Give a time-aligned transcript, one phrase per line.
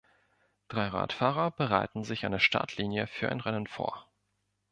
[0.67, 4.07] Drei Radfahrer bereiten sich an der Startlinie für ein Rennen vor.